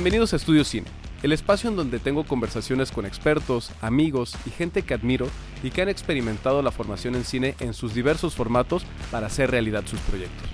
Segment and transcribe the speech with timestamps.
[0.00, 0.86] Bienvenidos a Estudio Cine,
[1.22, 5.28] el espacio en donde tengo conversaciones con expertos, amigos y gente que admiro
[5.62, 9.84] y que han experimentado la formación en cine en sus diversos formatos para hacer realidad
[9.84, 10.48] sus proyectos.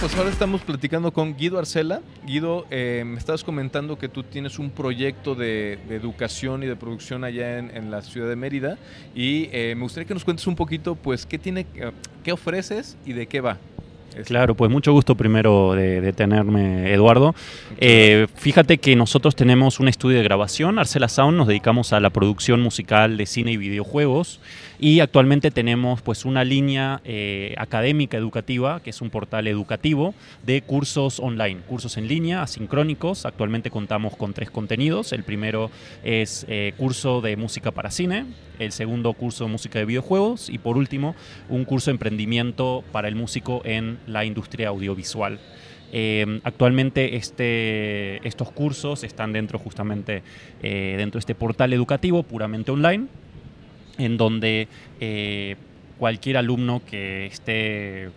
[0.00, 2.02] Pues ahora estamos platicando con Guido Arcela.
[2.26, 7.24] Guido, eh, me estabas comentando que tú tienes un proyecto de, educación y de producción
[7.24, 8.78] allá en, en la ciudad de Mérida
[9.14, 11.92] y eh, me gustaría que nos cuentes un poquito, pues, qué tiene, eh,
[12.24, 13.58] qué ofreces y de qué va.
[14.24, 17.34] Claro, pues mucho gusto primero de, de tenerme, Eduardo.
[17.76, 22.08] Eh, fíjate que nosotros tenemos un estudio de grabación, Arcela Sound, nos dedicamos a la
[22.08, 24.40] producción musical de cine y videojuegos
[24.78, 30.62] y actualmente tenemos pues una línea eh, académica educativa, que es un portal educativo de
[30.62, 33.24] cursos online, cursos en línea, asincrónicos.
[33.24, 35.12] Actualmente contamos con tres contenidos.
[35.12, 35.70] El primero
[36.04, 38.26] es eh, curso de música para cine,
[38.58, 41.14] el segundo curso de música de videojuegos y por último
[41.48, 45.38] un curso de emprendimiento para el músico en la industria audiovisual.
[45.92, 50.22] Eh, actualmente este, estos cursos están dentro justamente
[50.62, 53.06] eh, dentro de este portal educativo puramente online,
[53.98, 54.68] en donde
[55.00, 55.56] eh,
[55.98, 58.10] cualquier alumno que esté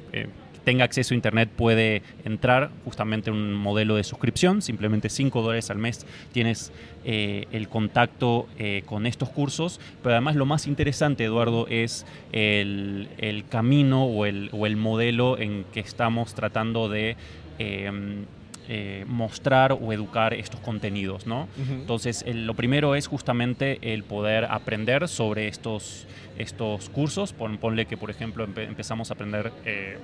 [0.64, 5.70] tenga acceso a internet puede entrar justamente en un modelo de suscripción, simplemente 5 dólares
[5.70, 6.72] al mes tienes
[7.06, 13.10] eh, el contacto eh, con estos cursos, pero además lo más interesante, Eduardo, es el,
[13.18, 17.16] el camino o el, o el, modelo en que estamos tratando de...
[17.60, 18.26] Eh,
[18.72, 21.48] eh, mostrar o educar estos contenidos, ¿no?
[21.58, 21.74] Uh -huh.
[21.74, 26.06] Entonces, el, lo primero es justamente el poder aprender sobre estos,
[26.38, 27.34] estos cursos.
[27.34, 29.98] Pon, ponle que, por ejemplo, empe empezamos a aprender eh,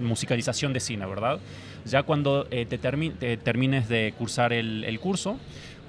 [0.00, 1.38] musicalización de cine, ¿verdad?
[1.84, 5.38] Ya cuando eh, te, termi te, termines de cursar el, el curso,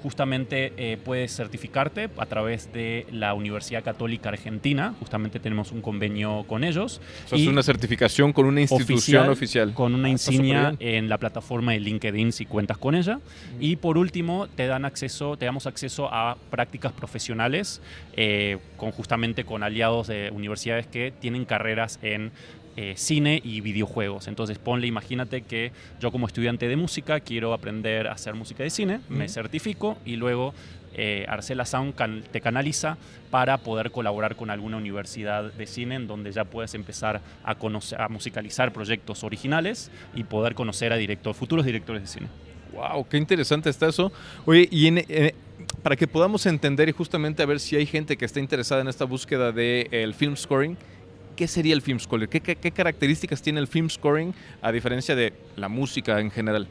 [0.04, 4.94] justamente eh, puedes certificarte a través de la Universidad Católica Argentina.
[5.00, 7.00] Justamente tenemos un convenio con ellos.
[7.24, 9.30] Eso es una certificación con una institución oficial.
[9.30, 9.72] oficial.
[9.72, 13.16] Con una insignia en la plataforma de LinkedIn si cuentas con ella.
[13.16, 13.60] Mm.
[13.60, 17.80] Y por último, te dan acceso, te damos acceso a prácticas profesionales
[18.14, 22.30] eh, con justamente con aliados de universidades que tienen carreras en
[22.76, 24.28] eh, cine y videojuegos.
[24.28, 28.70] Entonces ponle, imagínate que yo como estudiante de música quiero aprender a hacer música de
[28.70, 30.54] cine, me certifico y luego
[30.96, 32.96] eh, Arcela Sound can te canaliza
[33.30, 38.00] para poder colaborar con alguna universidad de cine en donde ya puedes empezar a, conocer,
[38.00, 42.28] a musicalizar proyectos originales y poder conocer a director, futuros directores de cine.
[42.72, 43.06] ¡Wow!
[43.08, 44.12] ¡Qué interesante está eso!
[44.46, 45.32] Oye, y en, en,
[45.82, 48.88] para que podamos entender y justamente a ver si hay gente que está interesada en
[48.88, 50.76] esta búsqueda del de, film scoring,
[51.36, 52.28] ¿qué sería el film scoring?
[52.28, 56.68] ¿Qué, ¿Qué, qué, características tiene el film scoring a diferencia de la música en general?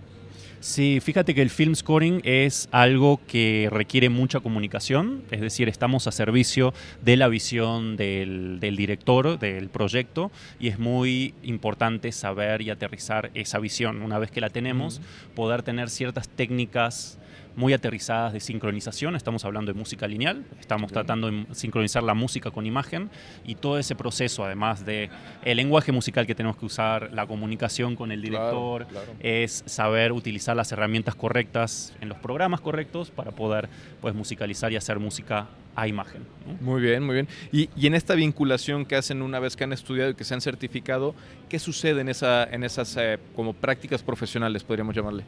[0.64, 6.08] Sí, fíjate que el film scoring es algo que requiere mucha comunicación, es decir, estamos
[6.08, 10.32] a servicio de la visión del, del director del proyecto
[10.62, 14.02] y es muy importante saber y aterrizar esa visión.
[14.02, 15.36] Una vez que la tenemos, uh -huh.
[15.36, 17.20] poder tener ciertas técnicas
[17.56, 20.94] muy aterrizadas de sincronización, estamos hablando de música lineal, estamos Bien.
[20.94, 23.10] tratando de sincronizar la música con imagen
[23.46, 25.10] y todo ese proceso, además de
[25.44, 29.20] el lenguaje musical que tenemos que usar, la comunicación con el director, claro, claro.
[29.20, 33.70] es saber utilizar las herramientas correctas en los programas correctos para poder
[34.02, 36.26] pues, musicalizar y hacer música a imagen.
[36.46, 36.54] ¿no?
[36.62, 37.28] Muy bien, muy bien.
[37.52, 40.34] Y, y, en esta vinculación que hacen una vez que han estudiado y que se
[40.34, 41.16] han certificado,
[41.50, 45.24] ¿qué sucede en, esa, en esas eh, como prácticas profesionales, podríamos llamarle?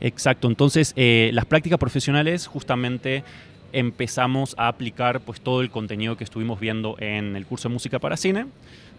[0.00, 3.24] Exacto, entonces eh, las prácticas profesionales justamente
[3.72, 7.98] empezamos a aplicar pues todo el contenido que estuvimos viendo en el curso de música
[7.98, 8.46] para cine.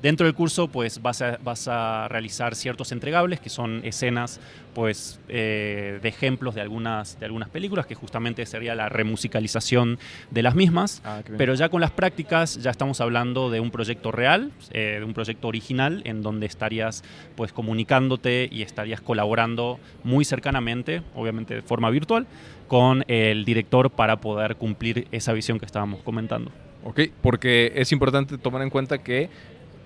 [0.01, 4.39] Dentro del curso pues vas a, vas a realizar ciertos entregables que son escenas
[4.75, 9.97] pues eh, de ejemplos de algunas, de algunas películas que justamente sería la remusicalización
[10.31, 11.01] de las mismas.
[11.05, 15.05] Ah, pero ya con las prácticas ya estamos hablando de un proyecto real, eh, de
[15.05, 17.03] un proyecto original en donde estarías
[17.35, 22.27] pues comunicándote y estarías colaborando muy cercanamente, obviamente de forma virtual,
[22.67, 26.51] con el director para poder cumplir esa visión que estábamos comentando.
[26.83, 29.29] Ok, porque es importante tomar en cuenta que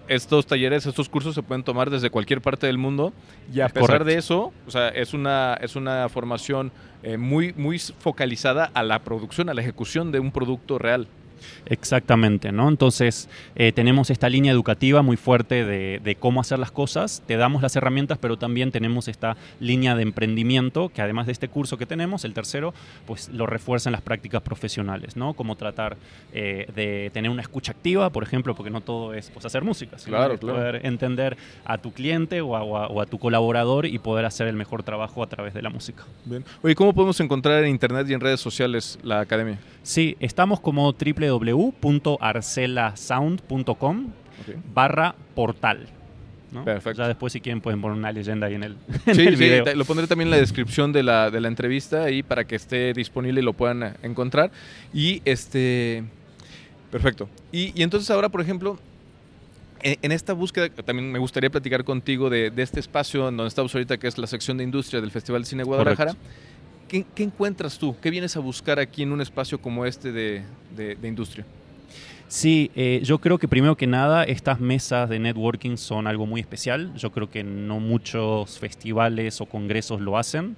[0.09, 3.13] estos talleres, estos cursos se pueden tomar desde cualquier parte del mundo
[3.53, 4.05] y a es pesar correcto.
[4.05, 6.71] de eso, o sea, es una, es una formación
[7.03, 11.07] eh, muy, muy focalizada a la producción, a la ejecución de un producto real.
[11.65, 12.69] Exactamente, ¿no?
[12.69, 17.37] Entonces eh, tenemos esta línea educativa muy fuerte de, de, cómo hacer las cosas, te
[17.37, 21.77] damos las herramientas, pero también tenemos esta línea de emprendimiento que además de este curso
[21.77, 22.73] que tenemos, el tercero,
[23.05, 25.33] pues lo refuerza en las prácticas profesionales, ¿no?
[25.33, 25.97] Como tratar
[26.33, 29.97] eh, de tener una escucha activa, por ejemplo, porque no todo es pues, hacer música,
[29.97, 30.57] sino claro, claro.
[30.57, 34.25] poder entender a tu cliente o a, o, a, o a, tu colaborador y poder
[34.25, 36.03] hacer el mejor trabajo a través de la música.
[36.25, 36.43] Bien.
[36.61, 39.59] Oye, ¿cómo podemos encontrar en internet y en redes sociales la academia?
[39.83, 40.93] Sí, estamos como
[41.29, 44.07] www.arcelasound.com
[44.73, 45.87] barra portal.
[46.65, 47.01] Perfecto.
[47.01, 49.43] Ya después si quieren pueden poner una leyenda ahí en el, en sí, el sí,
[49.43, 49.75] video.
[49.75, 52.93] lo pondré también en la descripción de la, de la entrevista ahí para que esté
[52.93, 54.51] disponible y lo puedan eh, encontrar.
[54.93, 56.03] Y este...
[56.91, 57.29] Perfecto.
[57.51, 58.79] Y, y entonces ahora, por ejemplo,
[59.81, 63.49] en, en, esta búsqueda también me gustaría platicar contigo de, de, este espacio en donde
[63.49, 66.15] estamos ahorita, que es la sección de industria del Festival de Cine Guadalajara.
[66.89, 67.95] ¿Qué, ¿Qué, encuentras tú?
[68.01, 70.43] ¿Qué vienes a buscar aquí en un espacio como este de,
[70.75, 71.45] de, de industria?
[72.27, 76.41] Sí, eh, yo creo que primero que nada estas mesas de networking son algo muy
[76.41, 76.93] especial.
[76.95, 80.55] Yo creo que no muchos festivales o congresos lo hacen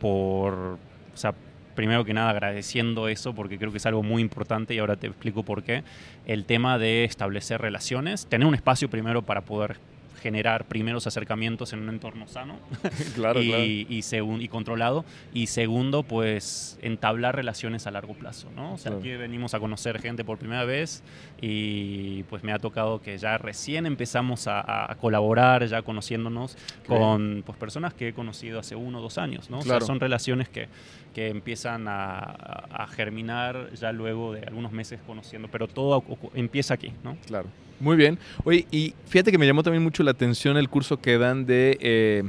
[0.00, 0.78] por, o
[1.16, 1.34] sea,
[1.74, 5.06] primero que nada agradeciendo eso porque creo que es algo muy importante y ahora te
[5.06, 5.82] explico por qué.
[6.26, 9.78] El tema de establecer relaciones, tener un espacio primero para poder
[10.22, 12.58] generar primeros acercamientos en un entorno sano
[13.14, 13.64] claro, y, claro.
[13.64, 15.04] Y, segun, y, controlado.
[15.34, 18.48] Y segundo, pues entablar relaciones a largo plazo.
[18.54, 18.74] ¿no?
[18.74, 18.98] O sea, claro.
[19.00, 21.02] aquí venimos a conocer gente por primera vez
[21.40, 26.88] y pues me ha tocado que ya recién empezamos a, a colaborar, ya conociéndonos Qué
[26.88, 27.42] con bien.
[27.42, 29.50] pues, personas que he conocido hace uno o dos años.
[29.50, 29.58] ¿no?
[29.58, 30.68] O sea, son relaciones que,
[31.14, 36.04] que empiezan a, a, germinar ya luego de algunos meses conociendo, pero todo
[36.34, 36.92] empieza aquí.
[37.02, 37.16] ¿no?
[37.26, 37.48] Claro.
[37.82, 38.18] Muy bien.
[38.44, 41.76] Oye, y fíjate que me llamó también mucho la atención el curso que dan de...
[41.80, 42.22] Eh,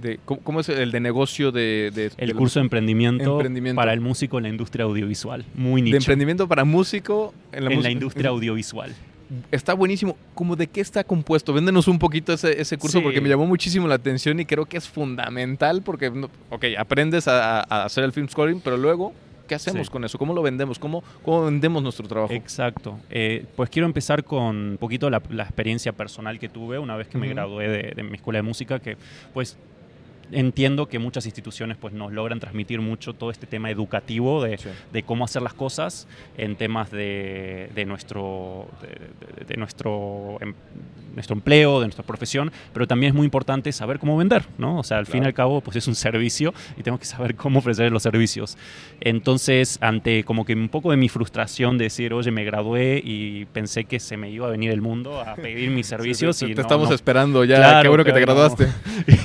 [0.00, 1.90] de ¿Cómo es el de negocio de...?
[1.94, 5.44] de el de curso de emprendimiento, emprendimiento, para el músico en la industria audiovisual.
[5.54, 5.94] Muy nicho.
[5.94, 8.94] De emprendimiento para músico en la, en la industria audiovisual.
[9.50, 10.16] Está buenísimo.
[10.34, 11.52] ¿Cómo de qué está compuesto?
[11.52, 13.02] Véndenos un poquito ese, ese curso Sí.
[13.04, 16.12] porque me llamó muchísimo la atención y creo que es fundamental porque,
[16.50, 19.12] ok, aprendes a, a hacer el film scoring, pero luego,
[19.46, 19.92] ¿qué hacemos Sí.
[19.92, 20.18] con eso?
[20.18, 20.78] ¿Cómo lo vendemos?
[20.78, 22.32] ¿Cómo, cómo vendemos nuestro trabajo?
[22.32, 22.98] Exacto.
[23.10, 27.08] Eh, pues quiero empezar con un poquito la, la experiencia personal que tuve una vez
[27.08, 28.96] que me gradué de, de mi escuela de música, que
[29.32, 29.56] pues
[30.32, 34.68] entiendo que muchas instituciones pues nos logran transmitir mucho todo este tema educativo de, Sí.
[34.92, 40.54] de cómo hacer las cosas en temas de, de nuestro, de, de- nuestro, em-
[41.14, 44.78] nuestro empleo, de nuestra profesión, pero también es muy importante saber cómo vender, ¿no?
[44.78, 45.28] O sea, al fin y Claro.
[45.28, 48.58] al cabo, pues es un servicio y tengo que saber cómo ofrecer los servicios.
[49.00, 53.46] Entonces, ante como que un poco de mi frustración de decir, oye, me gradué y
[53.46, 56.52] pensé que se me iba a venir el mundo a pedir mis servicios Sí, te,
[56.52, 57.56] y te no- estamos no esperando ya.
[57.56, 58.40] Claro, qué bueno que te pero no.
[58.40, 58.68] graduaste.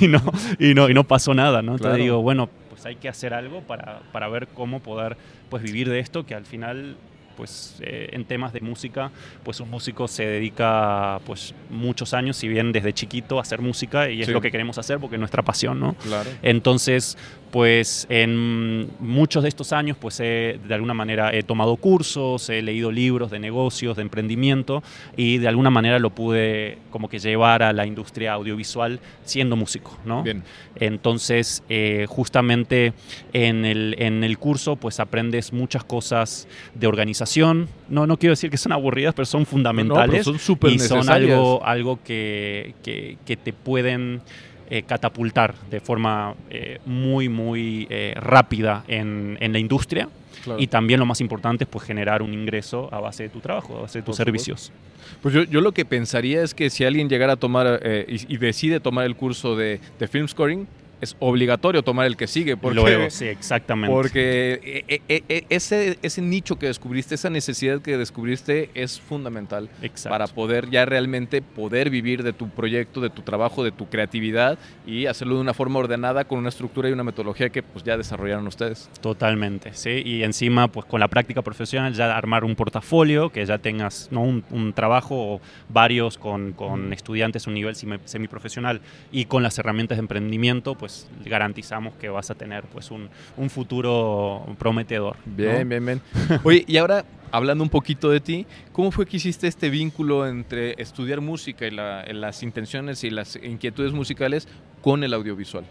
[0.04, 0.22] y no,
[0.58, 1.72] y no, y no pasó nada, ¿no?
[1.72, 2.02] Entonces Claro.
[2.04, 5.16] digo, bueno, pues hay que hacer algo para, para ver cómo poder
[5.48, 6.96] pues vivir de esto, que al final
[7.42, 9.10] pues eh, en temas de música,
[9.42, 14.08] pues un músico se dedica pues muchos años, si bien desde chiquito, a hacer música
[14.08, 14.32] y es Sí.
[14.32, 15.94] lo que queremos hacer porque es nuestra pasión, ¿no?
[15.94, 16.30] Claro.
[16.42, 17.18] Entonces,
[17.50, 22.62] pues en muchos de estos años, pues he, de alguna manera he tomado cursos, he
[22.62, 24.84] leído libros de negocios, de emprendimiento
[25.16, 29.98] y de alguna manera lo pude como que llevar a la industria audiovisual siendo músico,
[30.04, 30.22] ¿no?
[30.22, 30.44] Bien.
[30.76, 32.92] Entonces, eh, justamente
[33.32, 37.31] en el, en el curso, pues aprendes muchas cosas de organización.
[37.88, 40.78] No, no quiero decir que son aburridas, pero son No, fundamentales pero son súper y
[40.78, 44.20] son algo, algo que, que- que te pueden
[44.70, 50.08] eh, catapultar de forma eh, muy, muy eh, rápida en, en la industria.
[50.44, 50.60] Claro.
[50.60, 53.76] Y también lo más importante es pues, generar un ingreso a base de tu trabajo,
[53.78, 54.72] a base de tus Por servicios.
[55.20, 58.34] Pues yo, yo lo que pensaría es que si alguien llegara a tomar eh, y,
[58.34, 60.66] y decide tomar el curso de, de film scoring,
[61.02, 62.56] es obligatorio tomar el que sigue.
[62.56, 63.92] Porque, Luego, sí, exactamente.
[63.92, 69.68] porque eh, eh, eh, ese, ese nicho que descubriste, esa necesidad que descubriste es fundamental
[69.82, 70.10] Exacto.
[70.14, 74.58] para poder ya realmente poder vivir de tu proyecto, de tu trabajo, de tu creatividad
[74.86, 77.96] y hacerlo de una forma ordenada con una estructura y una metodología que pues ya
[77.96, 78.88] desarrollaron ustedes.
[79.00, 80.02] Totalmente, sí.
[80.04, 84.22] Y encima, pues con la práctica profesional, ya armar un portafolio, que ya tengas ¿no?
[84.22, 88.80] un, un trabajo o varios con, con estudiantes a un nivel semi- semiprofesional
[89.10, 90.91] y con las herramientas de emprendimiento, pues
[91.24, 95.16] garantizamos que vas a tener pues un, un futuro prometedor.
[95.26, 95.36] ¿no?
[95.36, 96.00] Bien, bien, bien.
[96.44, 100.74] Oye, y ahora hablando un poquito de ti, ¿cómo fue que hiciste este vínculo entre
[100.80, 104.46] estudiar música y la- las intenciones y las inquietudes musicales
[104.82, 105.64] con el audiovisual?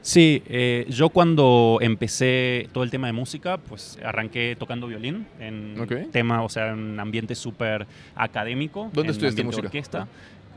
[0.00, 5.74] Sí, eh, yo cuando empecé todo el tema de música, pues arranqué tocando violín en
[6.12, 8.84] tema, o sea, en un ambiente súper académico.
[8.92, 9.66] ¿Dónde en estudiaste música?
[9.66, 10.06] Orquesta.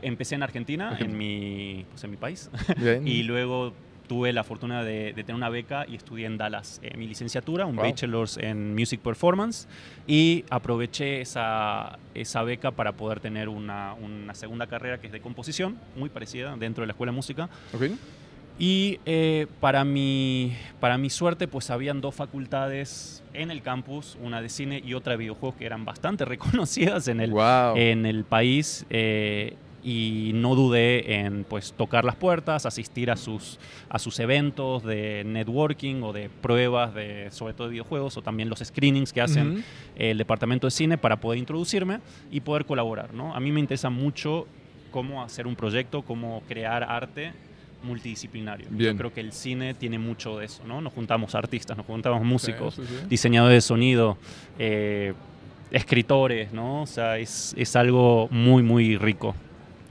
[0.02, 3.06] Empecé en Argentina, en mi, pues, en mi país, Bien.
[3.06, 3.72] y luego
[4.08, 7.64] tuve la fortuna de, de tener una beca y estudié en Dallas eh, mi licenciatura,
[7.64, 7.86] un Wow.
[7.86, 9.66] bachelor's en Music Performance,
[10.06, 15.20] y aproveché esa, esa beca para poder tener una, una segunda carrera que es de
[15.20, 17.84] composición, muy parecida dentro de la escuela de música, Ok.
[18.58, 24.42] y eh, para, mi, para mi suerte, pues habían dos facultades en el campus, una
[24.42, 27.76] de cine y otra de videojuegos que eran bastante reconocidas en el, Wow.
[27.76, 28.84] en el país.
[28.90, 33.58] eh, y no dudé en pues tocar las puertas, asistir a sus,
[33.88, 38.48] a sus eventos de networking o de pruebas de sobre todo de videojuegos o también
[38.48, 39.64] los screenings que hacen
[39.96, 43.12] el departamento de cine para poder introducirme y poder colaborar.
[43.12, 43.34] ¿no?
[43.34, 44.46] A mí me interesa mucho
[44.90, 47.32] cómo hacer un proyecto, cómo crear arte
[47.82, 48.68] multidisciplinario.
[48.70, 50.80] Yo creo que el cine tiene mucho de eso, ¿no?
[50.80, 54.16] Nos juntamos artistas, nos juntamos músicos, diseñadores de sonido,
[54.56, 55.14] eh,
[55.72, 56.82] escritores, ¿no?
[56.82, 59.34] O sea, es, es algo muy, muy rico.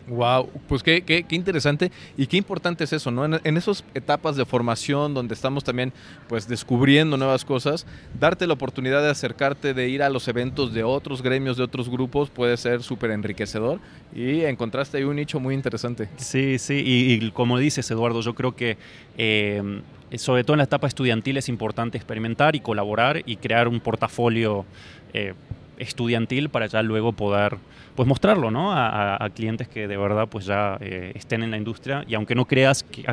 [0.08, 3.24] Wow, pues qué, qué, qué, interesante y qué importante es eso, ¿no?
[3.24, 5.94] En, en, esas etapas de formación donde estamos también
[6.28, 7.86] pues descubriendo nuevas cosas,
[8.20, 11.90] darte la oportunidad de acercarte, de ir a los eventos de otros gremios, de otros
[11.90, 13.80] grupos, puede ser súper enriquecedor
[14.14, 16.10] y encontraste ahí un nicho muy interesante.
[16.18, 18.78] Sí, sí, y, como dices Eduardo, yo creo que...
[19.18, 19.82] Eh,
[20.18, 24.66] sobre todo en la etapa estudiantil es importante experimentar y colaborar y crear un portafolio
[25.14, 25.34] eh,
[25.82, 27.58] estudiantil para ya luego poder
[27.96, 28.72] pues mostrarlo ¿no?
[28.72, 32.46] a, clientes que de verdad pues ya eh, estén en la industria y aunque no
[32.46, 33.06] creas que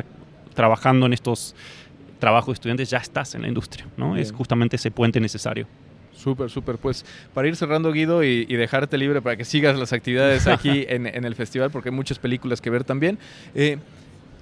[0.53, 1.55] trabajando en estos
[2.19, 4.17] trabajos de estudiantes ya estás en la industria, ¿no?
[4.17, 5.67] Es justamente ese puente necesario.
[6.13, 6.77] Súper, súper.
[6.77, 11.05] Pues para ir cerrando, Guido, y, dejarte libre para que sigas las actividades aquí en,
[11.07, 13.17] el festival, porque hay muchas películas que ver también.
[13.55, 13.77] Eh,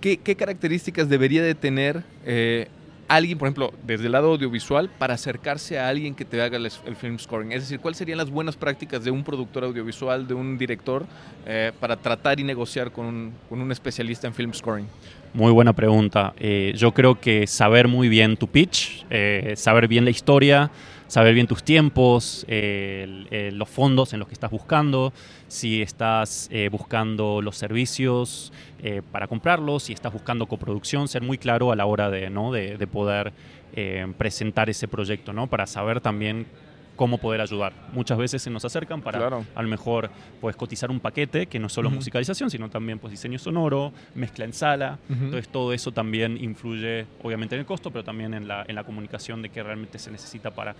[0.01, 2.67] ¿qué, características debería de tener eh,
[3.07, 6.95] alguien, por ejemplo, desde el lado audiovisual, para acercarse a alguien que te haga el,
[6.95, 7.51] film scoring?
[7.51, 11.05] Es decir, ¿cuáles serían las buenas prácticas de un productor audiovisual, de un director,
[11.45, 14.87] eh, para tratar y negociar con un, especialista en film scoring?
[15.33, 16.33] Muy buena pregunta.
[16.37, 20.71] Eh, yo creo que saber muy bien tu pitch, eh, saber bien la historia,
[21.07, 25.13] saber bien tus tiempos, los fondos en los que estás buscando,
[25.47, 31.71] si estás buscando los servicios, eh, para comprarlos, si estás buscando coproducción, ser muy claro
[31.71, 32.51] a la hora de, ¿no?
[32.51, 33.33] de, poder
[33.73, 35.47] eh, presentar ese proyecto, ¿no?
[35.47, 36.45] para saber también
[36.97, 37.71] cómo poder ayudar.
[37.93, 39.25] Muchas veces se nos acercan para
[39.55, 40.09] a lo mejor
[40.41, 44.51] pues, cotizar un paquete que no solo musicalización, sino también pues, diseño sonoro, mezcla en
[44.51, 44.99] sala.
[45.09, 48.83] Entonces todo eso también influye obviamente en el costo, pero también en la, en la
[48.83, 50.75] comunicación de qué realmente se necesita para,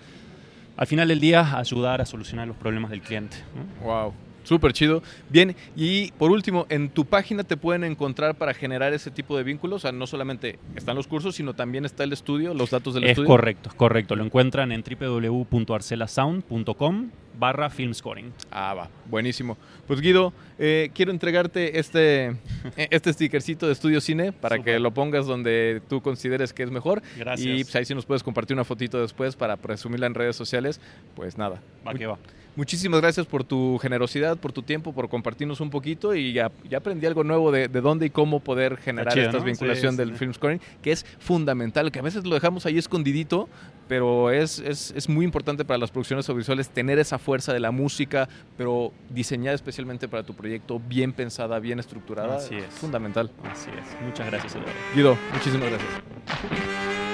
[0.76, 3.38] al final del día, ayudar a solucionar los problemas del cliente.
[3.82, 4.12] Wow.
[4.48, 5.02] Súper chido.
[5.28, 9.42] Bien, y por último, en tu página te pueden encontrar para generar ese tipo de
[9.42, 9.76] vínculos.
[9.76, 13.04] O sea, no solamente están los cursos, sino también está el estudio, los datos del
[13.04, 13.26] estudio.
[13.26, 14.16] Es correcto, es correcto.
[14.16, 18.32] Lo encuentran en www.arcelasound.com barra film scoring.
[18.50, 19.58] Ah, va, buenísimo.
[19.86, 22.34] Pues Guido, eh, quiero entregarte este,
[22.76, 27.02] este stickercito de Estudio Cine para que lo pongas donde tú consideres que es mejor.
[27.18, 27.46] Gracias.
[27.46, 30.80] Y pues, ahí si nos puedes compartir una fotito después para presumirla en redes sociales,
[31.14, 31.60] pues nada.
[31.86, 32.16] Va que va.
[32.58, 37.06] Muchísimas gracias por tu generosidad, por tu tiempo, por compartirnos un poquito y ya, aprendí
[37.06, 41.06] algo nuevo de, dónde y cómo poder generar esta vinculación del film scoring, que es
[41.20, 43.48] fundamental, que a veces lo dejamos ahí escondidito,
[43.86, 48.28] pero es, es, muy importante para las producciones audiovisuales tener esa fuerza de la música,
[48.56, 52.38] pero diseñada especialmente para tu proyecto, bien pensada, bien estructurada.
[52.38, 52.74] Así es.
[52.74, 53.30] Fundamental.
[53.44, 54.04] Así es.
[54.04, 54.72] Muchas gracias, Eduardo.
[54.96, 57.07] Guido, muchísimas gracias.